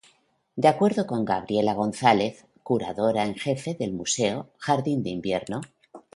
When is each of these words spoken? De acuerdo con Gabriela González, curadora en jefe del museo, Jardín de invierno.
De 0.55 0.67
acuerdo 0.67 1.05
con 1.05 1.25
Gabriela 1.25 1.75
González, 1.75 2.47
curadora 2.63 3.23
en 3.23 3.35
jefe 3.35 3.75
del 3.75 3.93
museo, 3.93 4.49
Jardín 4.57 5.03
de 5.03 5.11
invierno. 5.11 5.61